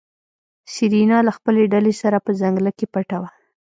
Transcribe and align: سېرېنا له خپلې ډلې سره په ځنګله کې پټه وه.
سېرېنا 0.73 1.19
له 1.27 1.31
خپلې 1.37 1.63
ډلې 1.73 1.93
سره 2.01 2.17
په 2.25 2.31
ځنګله 2.41 2.71
کې 2.77 2.85
پټه 2.93 3.17
وه. 3.21 3.29